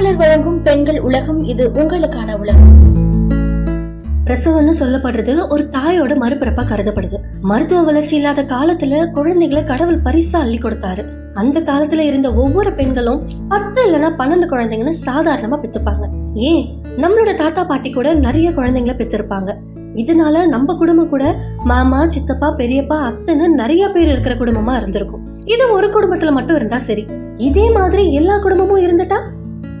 மாமலர் 0.00 0.16
வழங்கும் 0.16 0.62
பெண்கள் 0.62 1.00
உலகம் 1.00 1.44
இது 1.44 1.68
உங்களுக்கான 1.68 2.38
உலகம். 2.38 2.70
பிரசவம்னு 4.24 4.72
சொல்லப்படுறது 4.80 5.48
ஒரு 5.48 5.68
தாயோட 5.72 6.14
மறுபிறப்பா 6.16 6.62
கருதப்படுது. 6.64 7.14
மருத்துவ 7.40 7.82
வளர்ச்சி 7.82 8.16
இல்லாத 8.16 8.42
காலத்துல 8.42 9.10
குழந்தைகளை 9.10 9.64
கடவுள் 9.64 10.02
பரிசா 10.04 10.36
அள்ளி 10.36 10.58
கொடுத்தாரு. 10.58 11.04
அந்த 11.34 11.60
காலத்துல 11.60 11.98
இருந்த 11.98 12.34
ஒவ்வொரு 12.34 12.72
பெண்களும் 12.72 13.26
பத்து 13.48 13.86
இல்லைன்னா 13.86 14.10
பன்னெண்டு 14.18 14.48
குழந்தைங்கன்னு 14.50 14.94
சாதாரணமா 15.04 15.58
பெத்துப்பாங்க. 15.62 16.08
ஏன்? 16.34 16.82
நம்மளோட 16.96 17.36
தாத்தா 17.36 17.64
பாட்டி 17.64 17.90
கூட 17.90 18.14
நிறைய 18.14 18.50
குழந்தைங்கள 18.50 18.94
பெத்திருப்பாங்க. 18.96 19.54
இதனால 19.94 20.46
நம்ம 20.46 20.74
குடும்பம் 20.74 21.08
கூட 21.08 21.36
மாமா 21.64 22.06
சித்தப்பா 22.06 22.54
பெரியப்பா 22.56 23.10
அத்தைன்னு 23.10 23.48
நிறைய 23.48 23.88
பேர் 23.88 24.08
இருக்கிற 24.08 24.34
குடும்பமா 24.34 24.76
இருந்திருக்கும். 24.76 25.44
இது 25.44 25.72
ஒரு 25.72 25.86
குடும்பத்துல 25.86 26.32
மட்டும் 26.32 26.56
இருந்தா 26.56 26.78
சரி. 26.78 27.06
இதே 27.36 27.70
மாதிரி 27.70 28.12
எல்லா 28.12 28.38
குடும்பமும் 28.38 28.80
இருந்துட்டா 28.80 29.16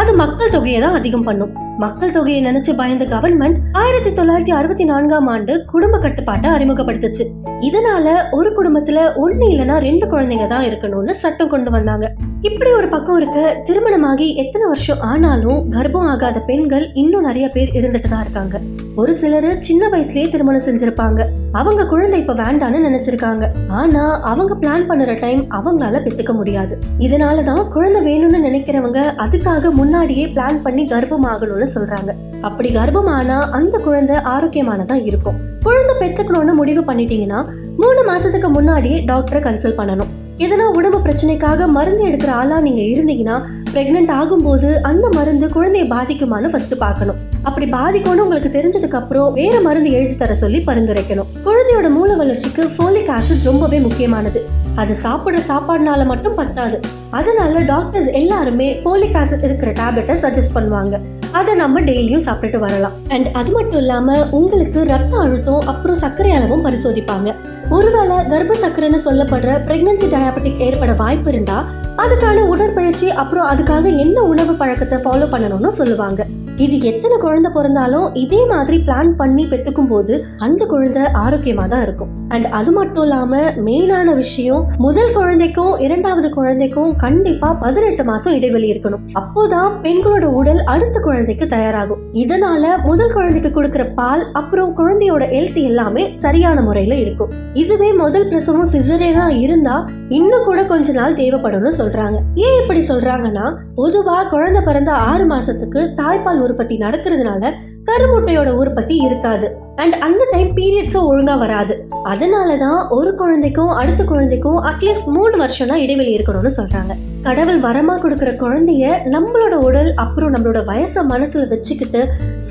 அது 0.00 0.10
மக்கள் 0.14 0.50
தொகையை 0.50 0.80
தான் 0.80 0.96
அதிகம் 0.98 1.22
பண்ணும். 1.22 1.52
மக்கள் 1.82 2.12
தொகையை 2.12 2.40
நினைச்சு 2.44 2.76
பயந்த 2.76 3.04
கவர்மெண்ட் 3.04 3.56
ஆயிரத்தி 3.72 4.10
தொள்ளாயிரத்தி 4.10 4.50
அறுபத்தி 4.50 4.84
நான்காம் 4.84 5.26
ஆண்டு 5.26 5.64
குடும்ப 5.64 5.98
கட்டுப்பாட்டை 5.98 6.50
அறிமுகப்படுத்துச்சு. 6.50 7.24
இதனால 7.60 8.08
ஒரு 8.32 8.50
குடும்பத்துல 8.50 9.16
ஒன்னு 9.16 9.46
இல்லைன்னா 9.48 9.76
ரெண்டு 9.78 10.06
குழந்தைங்க 10.06 10.46
தான் 10.46 10.64
இருக்கணும்னு 10.64 11.10
சட்டம் 11.10 11.48
கொண்டு 11.48 11.70
வந்தாங்க. 11.70 12.14
இப்படி 12.40 12.70
ஒரு 12.70 12.88
பக்கம் 12.88 13.16
இருக்க. 13.16 13.62
திருமணமாகி 13.64 14.34
எத்தனை 14.34 14.68
வருஷம் 14.68 15.00
ஆனாலும் 15.00 15.72
கர்ப்பம் 15.72 16.08
ஆகாத 16.08 16.40
பெண்கள் 16.40 16.90
இன்னும் 16.92 17.20
நிறைய 17.20 17.48
பேர் 17.48 17.70
இருந்துட்டு 17.72 18.08
தான் 18.08 18.20
இருக்காங்க. 18.20 18.60
ஒரு 18.96 19.14
சிலர் 19.14 19.60
சின்ன 19.60 19.88
வயசுலயே 19.88 20.30
திருமணம் 20.30 20.66
செஞ்சிருப்பாங்க. 20.66 21.20
அவங்க 21.52 21.86
குழந்தை 21.86 22.20
இப்ப 22.20 22.34
வேண்டான்னு 22.34 22.80
நினைச்சிருக்காங்க. 22.88 23.48
ஆனா 23.68 24.20
அவங்க 24.22 24.56
பிளான் 24.60 24.88
பண்ணுற 24.90 25.20
டைம் 25.20 25.44
அவங்களால 25.50 26.00
பெத்துக்க 26.06 26.32
முடியாது. 26.32 26.78
இதனாலதான் 26.98 27.68
குழந்தை 27.68 28.00
வேணும்னு 28.06 28.46
நினைக்கிறவங்க 28.48 29.00
அதுக்காக 29.24 29.70
முன்னாடியே 29.70 30.26
பிளான் 30.26 30.60
பண்ணி 30.62 30.84
கர்ப்பம் 30.84 31.28
ஆகணும்னு 31.32 31.70
சொல்றாங்க. 31.74 32.12
அப்படி 32.40 32.68
கர்ப்பமானா 32.76 33.38
அந்த 33.40 33.78
குழந்தை 33.78 34.16
ஆரோக்கியமானதா 34.16 35.04
இருக்கும். 35.04 35.38
குழந்தை 35.62 35.94
பெத்துக்கணும்னு 36.00 36.54
முடிவு 36.54 36.82
பண்ணிட்டீங்கன்னா 36.92 37.44
மூணு 37.76 38.00
மாசத்துக்கு 38.08 38.48
முன்னாடியே 38.48 38.98
டாக்டரை 39.00 39.40
கன்சல்ட் 39.44 39.78
பண்ணணும். 39.78 40.10
எதனா 40.38 40.64
உடம்பு 40.76 40.98
பிரச்சனைக்காக 40.98 41.66
மருந்து 41.66 42.06
எடுக்கிற 42.06 42.26
ஆளா 42.26 42.60
நீங்க 42.60 42.82
இருந்தீங்கன்னா 42.82 43.36
பிரெக்னென்ட் 43.74 44.12
ஆகும்போது 44.20 44.68
அந்த 44.80 45.08
மருந்து 45.12 45.48
குழந்தையை 45.48 45.90
பாதிக்குமான்னு 45.90 46.48
ஃபர்ஸ்ட் 46.48 46.78
பார்க்கணும். 46.78 47.16
அப்படி 47.42 47.66
பாதிக்கும்னு 47.70 48.24
உங்களுக்கு 48.24 48.50
தெரிஞ்சதுக்கு 48.56 48.98
அப்புறம் 49.00 49.32
வேற 49.32 49.60
மருந்து 49.60 49.90
எழுதி 49.90 50.16
தர 50.16 50.34
சொல்லி 50.34 50.62
பரிந்துரைக்கணும். 50.66 51.30
குழந்தையோட 51.44 51.90
மூல 51.90 52.16
வளர்ச்சிக்கு 52.16 52.64
ஃபோலிக் 52.64 53.12
ஆசிட் 53.18 53.44
ரொம்பவே 53.44 53.78
முக்கியமானது. 53.78 54.42
அது 54.74 54.96
சாப்பிடுற 55.02 55.40
சாப்பாடுனால 55.50 56.06
மட்டும் 56.06 56.34
பத்தாது. 56.34 56.80
அதனால 57.10 57.60
டாக்டர்ஸ் 57.60 58.06
எல்லாருமே 58.06 58.80
ஃபோலிக் 58.84 59.18
ஆசிட் 59.22 59.44
இருக்கிற 59.44 59.72
டேப்லெட்டை 59.72 60.16
சஜஸ்ட் 60.24 60.54
பண்ணுவாங்க. 60.54 60.98
அதை 61.38 61.52
நம்ம 61.60 61.80
டெய்லியும் 61.80 62.24
சாப்பிட்டுட்டு 62.26 62.58
வரலாம். 62.64 62.94
அண்ட் 63.14 63.28
அது 63.40 63.50
மட்டும் 63.56 63.80
இல்லாமல் 63.82 64.24
உங்களுக்கு 64.38 64.80
ரத்த 64.90 65.14
அழுத்தம் 65.22 65.66
அப்புறம் 65.72 66.00
சர்க்கரை 66.02 66.32
அளவும் 66.38 66.64
பரிசோதிப்பாங்க. 66.66 67.30
ஒருவேளை 67.76 68.16
கர்ப்ப 68.32 68.58
சர்க்கரைன்னு 68.64 69.00
சொல்லப்படுற 69.06 69.52
பிரெக்னன்சி 69.68 70.08
டயாபெட்டிக் 70.14 70.62
ஏற்பட 70.66 70.92
வாய்ப்பு 71.02 71.30
இருந்தால் 71.32 71.68
அதுக்கான 72.04 72.44
உடற்பயிற்சி 72.52 73.08
அப்புறம் 73.22 73.48
அதுக்காக 73.52 73.84
என்ன 74.04 74.20
உணவு 74.32 74.54
பழக்கத்தை 74.62 74.98
ஃபாலோ 75.04 75.28
பண்ணணும்னு 75.34 75.72
சொல்லுவாங்க. 75.80 76.22
இது 76.56 76.80
எத்தனை 76.80 77.16
குழந்தை 77.16 77.52
பிறந்தாலும் 77.54 78.14
இதே 78.14 78.46
மாதிரி 78.46 78.82
பிளான் 78.86 79.10
பண்ணி 79.10 79.46
பெத்துக்கும் 79.46 79.86
போது 79.86 80.24
அந்த 80.38 80.66
குழந்தை 80.66 81.02
ஆரோக்கியமா 81.02 81.64
தான் 81.64 81.82
இருக்கும். 81.82 82.08
அண்ட் 82.28 82.44
அது 82.44 82.72
மட்டும் 82.72 83.02
இல்லாம 83.02 83.36
மெயினான 83.40 84.14
விஷயம் 84.14 84.66
முதல் 84.78 85.12
குழந்தைக்கும் 85.12 85.78
இரண்டாவது 85.78 86.30
குழந்தைக்கும் 86.30 86.96
கண்டிப்பா 86.96 87.52
பதினெட்டு 87.54 88.04
மாசம் 88.04 88.34
இடைவெளி 88.34 88.72
இருக்கணும். 88.72 89.00
அப்போதான் 89.14 89.70
பெண்களோட 89.82 90.24
உடல் 90.24 90.64
அடுத்த 90.64 91.00
குழந்தைக்கு 91.00 91.46
தயாராகும். 91.46 91.98
இதனால 92.12 92.82
முதல் 92.82 93.12
குழந்தைக்கு 93.12 93.50
கொடுக்கிற 93.50 93.84
பால் 93.84 94.32
அப்புறம் 94.32 94.78
குழந்தையோட 94.78 95.24
ஹெல்த் 95.30 95.62
எல்லாமே 95.62 96.08
சரியான 96.08 96.62
முறையில 96.62 96.94
இருக்கும். 96.94 97.30
இதுவே 97.52 97.92
முதல் 97.92 98.28
பிரசவம் 98.28 98.70
சிசரேனா 98.70 99.38
இருந்தா 99.38 99.88
இன்னும் 100.08 100.44
கூட 100.44 100.64
கொஞ்ச 100.64 100.92
நாள் 100.92 101.14
தேவைப்படும்னு 101.14 101.72
சொல்றாங்க. 101.78 102.18
ஏன் 102.34 102.60
இப்படி 102.62 102.86
சொல்றாங்கன்னா 102.88 103.56
பொதுவா 103.76 104.28
குழந்தை 104.28 104.62
பிறந்த 104.62 104.92
ஆறு 104.92 105.26
மாசத்துக்கு 105.26 105.88
தாய்ப்பால் 105.96 106.40
உற்பத்தி 106.46 106.76
நடக்கிறதுனால 106.84 107.52
கருமுட்டையோட 107.88 108.50
உற்பத்தி 108.62 108.94
இருக்காது. 109.06 109.46
அண்ட் 109.82 109.94
அந்த 110.06 110.22
டைம் 110.32 110.50
பீரியட்ஸும் 110.58 111.06
ஒழுங்கா 111.10 111.34
வராது. 111.42 111.74
அதனால 112.12 112.50
தான் 112.64 112.80
ஒரு 112.96 113.10
குழந்தைக்கும் 113.20 113.72
அடுத்த 113.80 114.02
குழந்தைக்கும் 114.10 114.58
அட்லீஸ்ட் 114.70 115.08
மூணு 115.16 115.34
வருஷம் 115.42 115.70
தான் 115.72 115.82
இடைவெளி 115.84 116.12
இருக்கணும்னு 116.16 116.52
சொல்றாங்க. 116.58 116.94
கடவுள் 117.26 117.60
வரமா 117.66 117.94
கொடுக்குற 118.04 118.30
குழந்தைய 118.44 118.94
நம்மளோட 119.14 119.54
உடல் 119.68 119.90
அப்புறம் 120.04 120.32
நம்மளோட 120.34 120.62
வயசை 120.70 121.02
மனசுல 121.12 121.48
வச்சுக்கிட்டு 121.52 122.02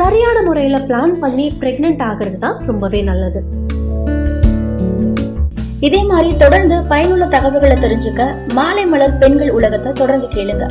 சரியான 0.00 0.36
முறையில 0.48 0.78
பிளான் 0.90 1.16
பண்ணி 1.24 1.48
பிரெக்னென்ட் 1.62 2.04
ஆகிறது 2.10 2.38
தான் 2.46 2.58
ரொம்பவே 2.70 3.02
நல்லது. 3.10 3.42
இதே 5.88 6.00
மாதிரி 6.08 6.30
தொடர்ந்து 6.40 6.76
பயனுள்ள 6.88 7.26
தகவல்களை 7.34 7.76
தெரிஞ்சுக்க 7.84 8.22
மாலை 8.56 8.82
மலர் 8.92 9.18
பெண்கள் 9.20 9.52
உலகத்தை 9.58 9.92
தொடர்ந்து 10.00 10.26
கேளுங்க. 10.34 10.64